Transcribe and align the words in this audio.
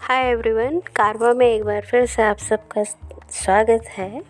Hi 0.00 0.22
everyone 0.22 0.78
कारवा 0.96 1.32
में 1.34 1.46
एक 1.46 1.62
बार 1.64 1.80
फिर 1.80 2.04
से 2.06 2.22
आप 2.22 2.38
सबका 2.38 2.82
स्वागत 3.30 3.86
है। 3.88 4.20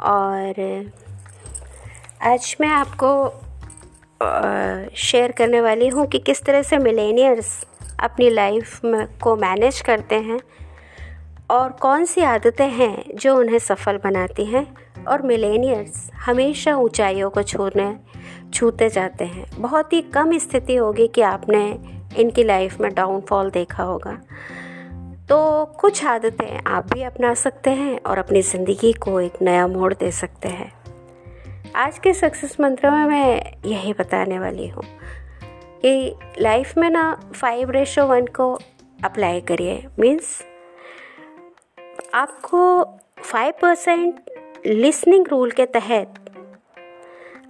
और 0.00 0.90
आज 2.22 2.56
मैं 2.60 2.68
आपको 2.68 3.10
शेयर 4.96 5.32
करने 5.32 5.60
वाली 5.60 5.88
हूँ 5.88 6.06
कि 6.06 6.18
किस 6.18 6.42
तरह 6.42 6.62
से 6.62 6.78
मिलेनियर्स 6.78 7.48
अपनी 8.00 8.30
लाइफ 8.30 8.80
को 9.22 9.36
मैनेज 9.36 9.80
करते 9.80 10.14
हैं 10.14 10.38
और 11.50 11.72
कौन 11.72 12.04
सी 12.04 12.20
आदतें 12.24 12.68
हैं 12.68 13.04
जो 13.14 13.36
उन्हें 13.36 13.58
सफल 13.58 13.98
बनाती 14.04 14.44
हैं। 14.44 14.66
और 15.04 15.22
मिलेनियर्स 15.22 16.10
हमेशा 16.16 16.74
ऊंचाइयों 16.76 17.30
को 17.30 17.42
छूने, 17.42 17.94
छूते 18.54 18.88
जाते 18.88 19.24
हैं। 19.24 19.46
बहुत 19.58 19.92
ही 19.92 20.00
कम 20.02 20.38
स्थिति 20.38 20.76
होगी 20.76 21.08
कि 21.08 21.20
आपने 21.22 21.66
इनकी 22.18 22.44
लाइफ 22.44 22.80
में 22.80 22.92
डाउनफॉल 22.94 23.50
देखा 23.50 23.82
होगा। 23.82 24.18
तो 25.28 25.64
कुछ 25.64 26.04
आदतें 26.04 26.60
आप 26.66 26.92
भी 26.92 27.02
अपना 27.02 27.34
सकते 27.34 27.70
हैं 27.70 28.00
और 28.00 28.18
अपनी 28.18 28.42
ज़िंदगी 28.42 28.92
को 28.92 29.20
एक 29.20 29.32
नया 29.42 29.66
मोड़ 29.66 29.92
दे 29.94 30.10
सकते 30.10 30.48
हैं। 30.48 30.72
आज 31.76 31.98
के 31.98 32.12
सक्सेस 32.12 32.56
मंत्र 32.60 32.90
में 32.90 33.04
मैं 33.04 33.52
यही 33.66 33.92
बताने 33.92 34.38
वाली 34.38 34.68
हूँ 34.68 34.82
कि 35.82 36.16
लाइफ 36.38 36.76
में 36.78 36.90
ना 36.90 37.20
फाइव 37.34 37.70
रेशो 37.70 38.06
वन 38.06 38.26
को 38.26 38.52
अप्लाई 39.04 39.40
करिए। 39.40 39.86
मीन्स 39.98 40.42
आपको 42.14 42.84
फाइव 43.22 43.52
परसेंट 43.62 44.20
लिसनिंग 44.66 45.28
रूल 45.28 45.50
के 45.50 45.66
तहत 45.66 46.14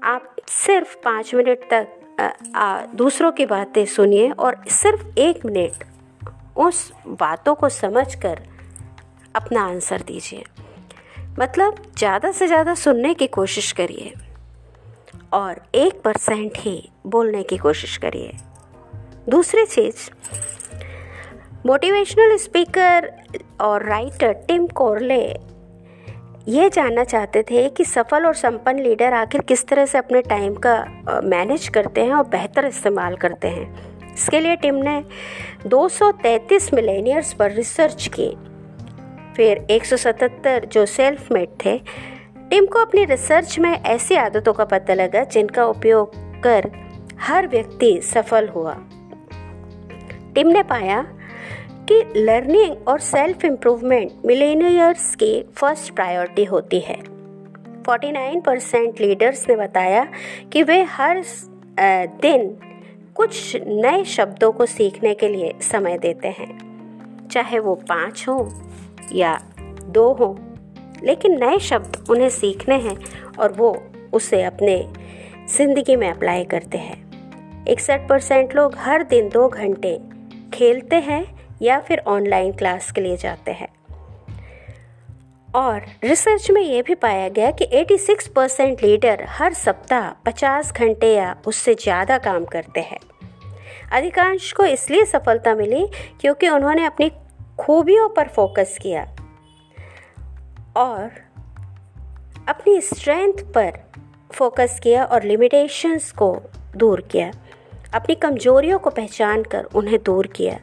आप 0.05 0.37
सिर्फ़ 0.49 0.97
पाँच 1.05 1.35
मिनट 1.35 1.69
तक 1.73 1.89
आ, 2.21 2.31
आ, 2.61 2.87
दूसरों 2.87 3.33
की 3.33 3.47
बातें 3.47 3.85
सुनिए 3.87 4.31
और 4.31 4.65
सिर्फ़ 4.69 5.19
एक 5.19 5.47
मिनट 5.47 5.85
उस 6.57 6.91
बातों 7.21 7.55
को 7.55 7.69
समझकर 7.69 8.41
अपना 9.35 9.63
आंसर 9.63 10.03
दीजिए। 10.03 10.45
मतलब 11.39 11.83
ज़्यादा 11.99 12.31
से 12.33 12.47
ज़्यादा 12.47 12.75
सुनने 12.75 13.15
की 13.15 13.27
कोशिश 13.29 13.71
करिए 13.73 14.13
और 15.33 15.61
एक 15.75 16.01
परसेंट 16.03 16.59
ही 16.59 16.77
बोलने 17.07 17.43
की 17.43 17.57
कोशिश 17.59 17.97
करिए। 17.97 18.33
दूसरी 19.29 19.65
चीज़ 19.67 20.11
मोटिवेशनल 21.67 22.37
स्पीकर 22.37 23.11
और 23.61 23.85
राइटर 23.85 24.33
टिम 24.49 24.67
कोरले 24.69 25.25
ये 26.49 26.69
जानना 26.71 27.05
चाहते 27.05 27.43
थे 27.43 27.69
कि 27.69 27.85
सफल 27.85 28.27
और 28.27 28.35
संपन्न 28.35 28.79
लीडर 28.79 29.13
आखिर 29.13 29.41
किस 29.41 29.67
तरह 29.69 29.87
से 29.87 29.99
अपने 29.99 30.21
टाइम 30.23 30.55
का 30.67 30.75
मैनेज 31.25 31.69
करते 31.69 32.01
हैं 32.01 32.13
और 32.15 32.25
बेहतर 32.29 32.67
इस्तेमाल 32.67 33.17
करते 33.17 33.49
हैं। 33.49 33.94
इसके 34.15 34.41
लिए 34.41 34.57
टीम 34.57 34.75
ने 34.75 35.05
233 35.67 36.75
मिलेनियर्स 36.75 37.33
पर 37.33 37.53
रिसर्च 37.53 38.11
की। 38.21 38.29
फिर 39.37 39.67
177 39.71 40.65
जो 40.65 40.87
सेल्फ 40.87 41.33
मेड 41.33 41.49
थे, 41.65 41.79
टीम 42.51 42.67
को 42.67 42.79
अपनी 42.79 43.05
रिसर्च 43.05 43.59
में 43.59 43.73
ऐसी 43.73 44.15
आदतों 44.15 44.53
का 44.53 44.65
पता 44.65 44.95
लगा 44.95 45.25
जिनका 45.25 45.65
उपयोग 45.65 46.13
कर 46.43 46.71
हर 47.21 47.49
व्यक्ति 47.49 48.01
सफल 48.03 48.49
हुआ। 48.49 48.75
टीम 50.35 50.49
ने 50.49 50.63
पाया 50.63 51.01
कि 51.91 52.03
लर्निंग 52.17 52.89
और 52.89 53.01
सेल्फ 53.01 53.45
इम्प्रूवमेंट 53.45 54.13
मिलेनियर्स 54.27 55.15
की 55.15 55.45
फ़र्स्ट 55.57 55.95
प्रायोरिटी 55.95 56.45
होती 56.45 56.81
है। 56.81 56.97
49 57.83 58.41
परसेंट 58.41 59.01
लीडर्स 59.01 59.49
ने 59.49 59.57
बताया 59.57 60.07
कि 60.53 60.63
वे 60.63 60.83
हर 60.83 61.23
दिन 62.21 62.57
कुछ 63.15 63.57
नए 63.67 64.05
शब्दों 64.05 64.53
को 64.53 64.67
सीखने 64.67 65.15
के 65.15 65.29
लिए 65.29 65.53
समय 65.63 65.99
देते 65.99 66.29
हैं। 66.29 67.29
चाहे 67.29 67.59
वो 67.59 67.75
पाँच 67.75 68.25
हो 68.29 68.53
या 69.13 69.39
दो 69.85 70.13
हो, 70.13 70.37
लेकिन 71.03 71.45
नए 71.45 71.59
शब्द 71.59 72.05
उन्हें 72.11 72.29
सीखने 72.29 72.75
हैं 72.75 72.97
और 73.39 73.53
वो 73.53 73.77
उसे 74.13 74.43
अपने 74.43 74.77
ज़िंदगी 75.57 75.97
में 75.97 76.09
अप्लाई 76.11 76.45
करते 76.45 76.79
हैं। 76.79 77.65
इकसठ 77.65 78.09
परसेंट 78.09 78.55
लोग 78.57 78.75
हर 78.77 79.03
दिन 79.03 79.29
दो 79.29 79.49
घंटे 79.49 79.99
खेलते 80.55 80.97
हैं 80.97 81.25
या 81.63 81.79
फिर 81.81 82.03
ऑनलाइन 82.07 82.53
क्लास 82.53 82.91
के 82.93 83.01
लिए 83.01 83.17
जाते 83.17 83.51
हैं। 83.51 83.69
और 85.55 85.83
रिसर्च 86.05 86.51
में 86.51 86.63
यह 86.63 86.83
भी 86.83 86.95
पाया 86.95 87.29
गया 87.29 87.51
कि 87.51 87.65
86 87.75 88.29
परसेंट 88.29 88.83
लीडर 88.83 89.25
हर 89.29 89.53
सप्ताह 89.55 90.11
50 90.27 90.73
घंटे 90.73 91.15
या 91.15 91.37
उससे 91.47 91.75
ज़्यादा 91.75 92.19
काम 92.19 92.45
करते 92.45 92.81
हैं। 92.81 92.99
अधिकांश 93.93 94.53
को 94.53 94.65
इसलिए 94.65 95.05
सफलता 95.05 95.55
मिली 95.55 95.87
क्योंकि 96.21 96.49
उन्होंने 96.49 96.85
अपनी 96.85 97.11
खूबियों 97.59 98.09
पर 98.09 98.29
फोकस 98.29 98.79
किया 98.83 99.03
और 100.77 101.11
अपनी 102.49 102.81
स्ट्रेंथ 102.81 103.45
पर 103.53 103.73
फोकस 104.35 104.81
किया 104.83 105.05
और 105.05 105.23
लिमिटेशंस 105.23 106.11
को 106.13 106.37
दूर 106.77 107.01
किया। 107.01 107.31
अपनी 107.95 108.15
कमजोरियों 108.15 108.79
को 108.79 108.91
पहचान 108.91 109.43
कर 109.43 109.65
उन्हें 109.75 109.99
दूर 110.03 110.27
किया। 110.27 110.59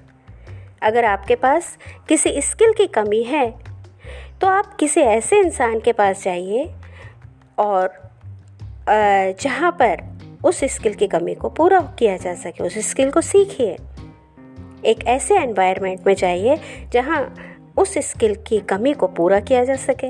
अगर 0.81 1.06
आपके 1.06 1.35
पास 1.35 1.78
किसी 2.09 2.41
स्किल 2.41 2.73
की 2.73 2.88
कमी 2.88 3.23
है 3.23 3.70
तो 4.41 4.47
आप 4.47 4.75
किसी 4.75 5.02
ऐसे 5.02 5.40
इंसान 5.40 5.79
के 5.79 5.91
पास 5.94 6.24
जाइए 6.24 6.63
और 7.59 7.94
जहाँ 9.41 9.72
पर 9.72 10.02
उस 10.44 10.63
स्किल 10.66 10.94
की 10.94 11.07
कमी 11.07 11.34
को 11.35 11.50
पूरा 11.50 11.79
किया 12.00 12.16
जा 12.18 12.34
सके, 12.35 12.63
उस 12.63 12.78
स्किल 12.90 13.12
को 13.12 13.22
सीखिए। 13.22 13.78
एक 14.85 15.03
ऐसे 15.07 15.38
एनवायरनमेंट 15.38 16.07
में 16.07 16.13
जाइए 16.16 16.57
जहाँ 16.94 17.22
उस 17.78 17.94
स्किल 18.07 18.35
की 18.47 18.59
कमी 18.59 18.94
को 18.94 19.07
पूरा 19.07 19.40
किया 19.40 19.63
जा 19.63 19.75
सके। 19.75 20.09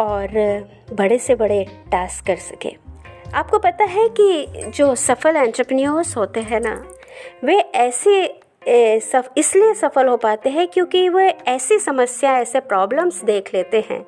और 0.00 0.28
बड़े 0.92 1.18
से 1.18 1.34
बड़े 1.34 1.64
टास्क 1.92 2.26
कर 2.26 2.36
सके। 2.36 2.89
आपको 3.34 3.58
पता 3.58 3.84
है 3.84 4.08
कि 4.08 4.70
जो 4.76 4.94
सफल 4.94 5.36
एंटरप्रेन्योर्स 5.36 6.16
होते 6.16 6.40
हैं 6.40 6.60
ना, 6.60 6.72
वे 7.44 7.58
ऐसे 7.58 8.40
सफ, 9.00 9.30
इसलिए 9.36 9.74
सफल 9.74 10.08
हो 10.08 10.16
पाते 10.16 10.50
हैं 10.50 10.66
क्योंकि 10.68 11.08
वे 11.08 11.28
ऐसी 11.48 11.78
समस्या, 11.78 12.36
ऐसे 12.38 12.60
प्रॉब्लम्स 12.60 13.22
देख 13.24 13.54
लेते 13.54 13.84
हैं, 13.90 14.04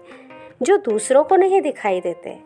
जो 0.62 0.77
दूसरों 0.77 1.25
को 1.25 1.37
नहीं 1.37 1.60
दिखाई 1.62 2.00
देते। 2.00 2.38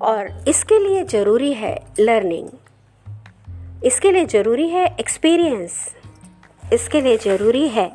और 0.00 0.44
इसके 0.48 0.78
लिए 0.78 1.04
ज़रूरी 1.04 1.52
है 1.52 1.74
लर्निंग 2.00 2.48
इसके 3.84 4.10
लिए 4.12 4.24
ज़रूरी 4.26 4.68
है 4.68 4.84
एक्सपीरियंस 5.00 5.74
इसके 6.72 7.00
लिए 7.00 7.16
ज़रूरी 7.18 7.68
है 7.68 7.90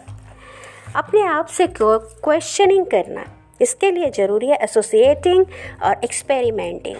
अपने 0.95 1.21
आप 1.21 1.45
से 1.47 1.67
क्वेश्चनिंग 1.77 2.85
करना। 2.85 3.25
इसके 3.61 3.91
लिए 3.91 4.09
ज़रूरी 4.09 4.47
है 4.47 4.55
एसोसिएटिंग 4.55 5.45
और 5.83 5.95
एक्सपेरिमेंटिंग 6.03 6.95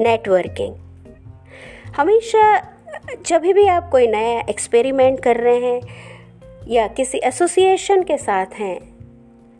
नेटवर्किंग 0.00 0.74
हमेशा 1.96 2.58
जब 3.26 3.40
भी 3.40 3.66
आप 3.66 3.90
कोई 3.90 4.06
नया 4.06 4.40
एक्सपेरिमेंट 4.40 5.20
कर 5.20 5.36
रहे 5.36 5.58
हैं 5.58 5.80
या 6.68 6.86
किसी 6.86 7.18
एसोसिएशन 7.18 8.02
के 8.02 8.18
साथ 8.18 8.46
हैं 8.54 8.90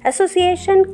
एसोसिएशन 0.07 0.85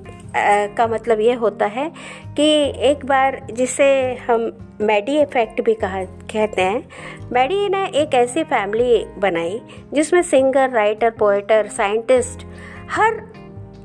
का 0.76 0.86
मतलब 0.86 1.20
ये 1.20 1.32
होता 1.32 1.66
है 1.66 1.92
कि 2.36 2.72
एक 2.76 3.06
बार 3.06 3.47
जिसे 3.53 4.15
हम 4.15 4.69
मैडी 4.81 5.20
इफ़ेक्ट 5.20 5.60
भी 5.60 5.75
कहा, 5.75 6.04
कहते 6.04 6.62
हैं। 6.62 6.88
मैडी 7.32 7.69
ने 7.69 7.86
एक 7.86 8.15
ऐसी 8.15 8.44
फैमिली 8.44 9.04
बनाई 9.19 9.60
जिसमें 9.92 10.22
सिंगर 10.22 10.70
राइटर 10.70 11.10
पोइटर 11.10 11.66
साइंटिस्ट 11.66 12.47
हर 12.91 13.35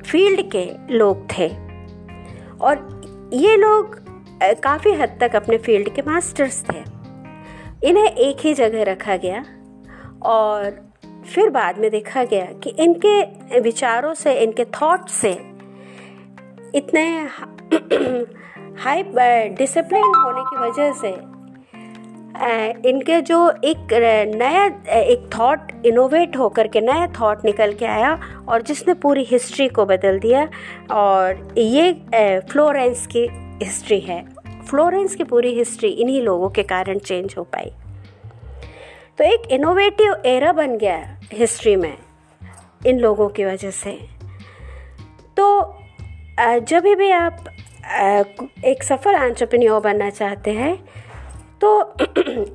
फ़ील्ड 0.05 0.41
के 0.55 0.65
लोग 0.89 1.27
थे। 1.29 1.47
और 2.61 3.29
ये 3.33 3.55
लोग 3.57 3.99
काफ़ी 4.63 4.93
हद 4.93 5.17
तक 5.21 5.35
अपने 5.35 5.57
फ़ील्ड 5.57 5.89
के 5.95 6.01
मास्टर्स 6.01 6.63
थे। 6.69 6.83
इन्हें 7.83 8.07
एक 8.07 8.37
ही 8.39 8.53
जगह 8.53 8.83
रखा 8.83 9.15
गया 9.17 9.43
और 10.23 10.79
फिर 11.33 11.49
बाद 11.49 11.77
में 11.77 11.89
देखा 11.91 12.23
गया 12.23 12.45
कि 12.63 12.69
इनके 12.79 13.59
विचारों 13.59 14.13
से, 14.13 14.33
इनके 14.33 14.65
थॉट 14.65 15.07
से 15.09 15.31
इतने 16.75 17.05
हाई 18.83 19.03
डिसिप्लिन 19.49 20.03
होने 20.17 20.41
की 20.41 20.57
वजह 20.57 20.91
से 20.93 21.11
इनके 22.85 23.19
जो 23.21 23.37
एक 23.65 23.93
नया 24.35 24.65
एक 24.95 25.29
थॉट 25.37 25.71
इनोवेट 25.85 26.37
होकर 26.37 26.67
के, 26.67 26.81
नया 26.81 27.07
थॉट 27.19 27.45
निकल 27.45 27.73
के 27.73 27.85
आया 27.85 28.19
और 28.49 28.61
जिसने 28.61 28.93
पूरी 28.93 29.23
हिस्ट्री 29.23 29.67
को 29.69 29.85
बदल 29.85 30.19
दिया 30.19 30.47
और 30.91 31.53
ये 31.57 31.91
फ्लोरेंस 32.51 33.05
की 33.07 33.27
हिस्ट्री 33.63 33.99
है। 33.99 34.23
फ्लोरेंस 34.69 35.15
की 35.15 35.23
पूरी 35.23 35.53
हिस्ट्री 35.55 35.89
इन्हीं 35.89 36.21
लोगों 36.21 36.49
के 36.49 36.63
कारण 36.63 36.97
चेंज 36.99 37.35
हो 37.37 37.43
पाई। 37.45 37.71
तो 39.17 39.23
एक 39.23 39.51
इनोवेटिव 39.51 40.15
एरा 40.25 40.51
बन 40.53 40.77
गया 40.77 41.19
हिस्ट्री 41.33 41.75
में 41.75 41.97
इन 42.87 42.99
लोगों 42.99 43.27
की 43.29 43.45
वजह 43.45 43.71
से। 43.71 43.97
तो 45.37 45.77
जब 46.39 46.83
भी 46.97 47.09
आप 47.11 47.45
एक 48.65 48.83
सफल 48.83 49.15
एंटरप्रेन्योर 49.15 49.81
बनना 49.81 50.09
चाहते 50.09 50.51
हैं 50.51 50.73
तो 51.61 51.93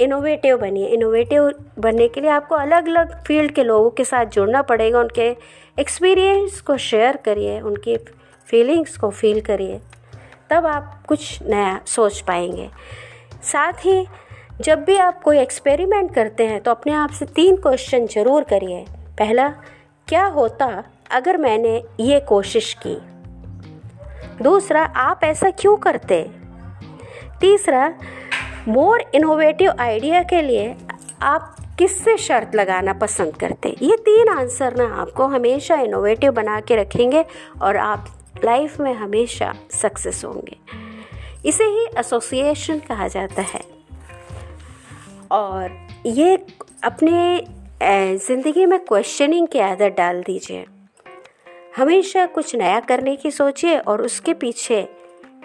इनोवेटिव 0.01 0.57
बनिए 0.59 0.87
इनोवेटिव 0.89 1.51
बनने 1.79 2.09
के 2.09 2.21
लिए 2.21 2.31
आपको 2.31 2.55
अलग 2.55 2.89
अलग 2.89 3.15
फ़ील्ड 3.25 3.53
के 3.53 3.65
लोगों 3.65 3.91
के 3.91 4.05
साथ 4.05 4.27
जुड़ना 4.27 4.63
पड़ेगा, 4.63 5.01
उनके 5.01 5.37
एक्सपीरियंस 5.79 6.61
को 6.61 6.77
शेयर 6.79 7.17
करिए, 7.17 7.61
उनकी 7.61 7.97
फीलिंग्स 8.49 8.97
को 8.97 9.11
फील 9.11 9.41
करिए, 9.41 9.81
तब 10.51 10.67
आप 10.67 11.03
कुछ 11.09 11.43
नया 11.43 11.81
सोच 11.87 12.21
पाएँगे। 12.21 12.69
साथ 13.45 13.85
ही, 13.85 14.07
जब 14.61 14.85
भी 14.85 14.97
आप 14.97 15.23
कोई 15.23 15.39
एक्सपेरिमेंट 15.39 16.15
करते 16.15 16.47
हैं 16.47 16.61
तो 16.61 16.71
अपने 16.71 16.93
आप 16.95 17.11
से 17.11 17.25
तीन 17.27 17.57
क्वेश्चन 17.57 18.07
ज़रूर 18.07 18.45
करिए। 18.45 18.85
पहला, 19.19 19.49
क्या 20.09 20.25
होता 20.27 20.83
अगर 21.11 21.37
मैंने 21.37 21.83
ये 22.01 22.21
कोशिश 22.21 22.73
की? 22.87 22.97
दूसरा, 24.43 24.83
आप 24.83 25.21
ऐसा 25.25 25.51
क्यों 25.51 25.77
करते? 25.77 26.23
तीसरा 27.41 27.89
मोर 28.69 29.03
इनोवेटिव 29.15 29.73
आइडिया 29.81 30.23
के 30.23 30.41
लिए 30.43 30.75
आप 31.23 31.57
किससे 31.79 32.17
शर्त 32.19 32.55
लगाना 32.55 32.93
पसंद 32.93 33.37
करते? 33.37 33.69
ये 33.83 33.97
तीन 33.97 34.29
आंसर 34.29 34.77
ना 34.77 34.87
आपको 34.95 35.27
हमेशा 35.27 35.75
इनोवेटिव 35.75 36.33
बना 36.33 36.61
के 36.61 36.77
रखेंगे 36.77 37.25
और 37.63 37.77
आप 37.77 38.07
लाइफ 38.45 38.81
में 38.81 38.93
हमेशा 38.95 39.55
सक्सेस 39.73 40.25
होंगे। 40.25 40.57
इसे 41.49 41.65
ही 41.65 41.87
एसोसिएशन 41.99 42.79
कहा 42.79 43.09
जाता 43.09 43.43
है। 43.43 43.61
और 45.31 45.79
ये 46.07 46.37
अपने 46.85 47.47
ज़िंदगी 48.19 48.67
में 48.67 48.79
क्वेश्चनिंग 48.79 49.49
की 49.49 49.59
आदत 49.59 49.95
डाल 49.99 50.23
दीजिए। 50.23 50.65
हमेशा 51.77 52.27
कुछ 52.27 52.55
नया 52.57 52.81
करने 52.81 53.17
की 53.17 53.31
सोचिए 53.31 53.79
और 53.79 54.03
उसके 54.03 54.35
पीछे 54.35 54.89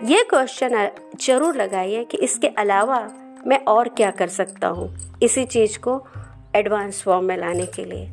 ये 0.04 0.24
क्वेश्चन 0.24 0.90
ज़रूर 1.22 1.56
लगाइए 1.56 2.04
कि 2.04 2.18
इसके 2.18 2.48
अलावा 2.48 3.00
मैं 3.48 3.58
और 3.66 3.90
क्या 3.90 4.12
कर 4.12 4.28
सकता 4.28 4.68
हूँ 4.68 5.20
इसी 5.24 5.46
चीज़ 5.46 5.80
को 5.80 6.08
एडवांस 6.56 7.02
फॉर्म 7.04 7.26
में 7.26 7.38
लाने 7.38 7.66
के 7.66 7.86
लिए। 7.86 8.10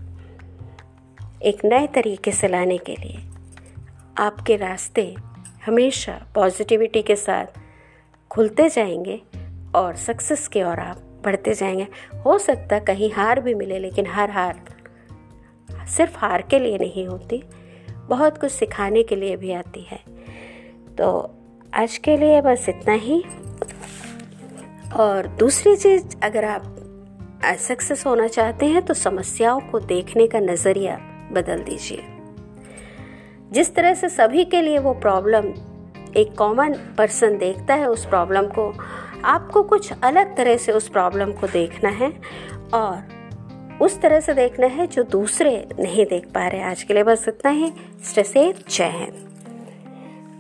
एक 1.43 1.65
नए 1.65 1.87
तरीके 1.87 2.33
से 2.33 2.49
लाने 2.49 2.79
के 2.79 2.97
लिए। 2.97 3.19
आपके 4.19 4.57
रास्ते 4.57 5.15
हमेशा 5.67 6.27
पॉजिटिविटी 6.35 7.03
के 7.03 7.17
साथ 7.17 7.59
खुलते 8.31 8.69
जाएँगे 8.69 9.23
और 9.75 9.97
सक्सेस 9.97 10.49
की 10.49 10.63
ओर 10.63 10.81
आप 10.81 10.99
बढ़ते 11.25 11.55
जाएँगे। 11.55 11.87
हो 12.27 12.39
सकता 12.39 12.79
कहीं 12.79 13.13
हार 13.13 13.41
भी 13.41 13.55
मिले, 13.55 13.79
लेकिन 13.79 14.07
हर 14.07 14.31
हार 14.31 14.65
सिर्फ़ 15.87 16.19
हार 16.19 16.43
के 16.43 16.59
लिए 16.59 16.79
नहीं 16.79 17.07
होती, 17.07 17.43
बहुत 18.09 18.39
कुछ 18.39 18.53
सिखाने 18.53 19.03
के 19.03 19.17
लिए 19.17 19.37
भी 19.37 19.53
आती 19.53 19.81
है। 19.81 20.01
तो 20.97 21.35
आज 21.79 21.99
के 21.99 22.17
लिए 22.17 22.41
बस 22.41 22.69
इतना 22.69 22.93
ही। 22.93 23.25
और 24.97 25.27
दूसरी 25.27 25.77
चीज़, 25.77 26.17
अगर 26.23 26.45
आप 26.45 26.77
सक्सेस 27.59 28.07
होना 28.07 28.27
चाहते 28.27 28.67
हैं 28.67 28.83
तो 28.83 28.95
समस्याओं 28.95 29.61
को 29.61 29.81
देखने 29.81 30.27
का 30.27 30.41
नज़रिया 30.41 30.97
बदल 31.33 31.59
दीजिए। 31.59 32.03
जिस 33.53 33.75
तरह 33.75 33.95
से 33.95 34.09
सभी 34.09 34.45
के 34.45 34.63
लिए 34.63 34.79
वो 34.79 34.95
प्रॉब्लम, 34.95 35.45
एक 36.17 36.35
कॉमन 36.39 36.75
पर्सन 36.99 37.39
देखता 37.39 37.75
है 37.75 37.91
उस 37.91 38.07
प्रॉब्लम 38.07 38.47
को, 38.47 38.73
आपको 39.25 39.63
कुछ 39.63 39.93
अलग 40.03 40.37
तरह 40.37 40.57
से 40.57 40.73
उस 40.73 40.89
प्रॉब्लम 40.89 41.33
को 41.33 41.47
देखना 41.47 41.91
है 41.91 42.13
और 42.75 43.09
उस 43.83 44.01
तरह 44.01 44.21
से 44.21 44.35
देखना 44.35 44.67
है 44.67 44.87
जो 44.87 45.03
दूसरे 45.03 45.69
नहीं 45.79 46.07
देख 46.07 46.27
पा 46.27 46.49
रहे। 46.49 46.63
आज 46.63 46.83
के 46.83 46.95
लिए 46.95 47.03
बस 47.03 47.25
इतना 47.29 47.51
ही। 47.51 47.73
स्टे 48.05 48.55
जय 48.71 48.85
हिंद। 48.85 49.28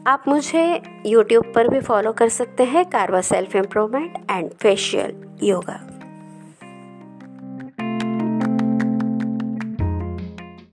आप 0.09 0.25
मुझे 0.29 0.63
YouTube 1.07 1.53
पर 1.55 1.69
भी 1.69 1.81
फॉलो 1.81 2.13
कर 2.13 2.29
सकते 2.29 2.65
हैं 2.65 2.85
कारवा 2.91 3.21
self 3.21 3.57
improvement 3.57 4.17
and 4.31 4.51
facial 4.63 5.15
yoga 5.43 5.81